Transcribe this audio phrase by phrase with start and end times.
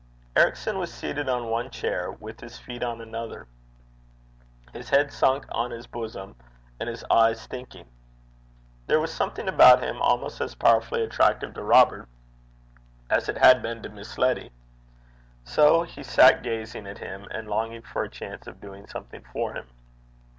[0.35, 3.45] Ericson was seated on one chair, with his feet on another,
[4.73, 6.35] his head sunk on his bosom,
[6.79, 7.85] and his eyes thinking.
[8.87, 12.09] There was something about him almost as powerfully attractive to Robert
[13.11, 14.49] as it had been to Miss Letty.
[15.43, 19.53] So he sat gazing at him, and longing for a chance of doing something for
[19.53, 19.67] him.